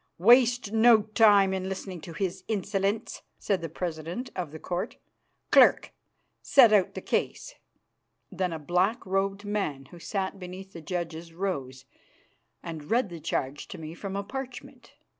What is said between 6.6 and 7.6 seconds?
out the case."